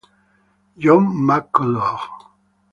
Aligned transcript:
John 0.81 1.13
McCullough 1.13 2.09